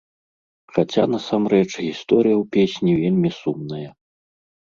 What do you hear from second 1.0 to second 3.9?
насамрэч, гісторыя ў песні вельмі сумная.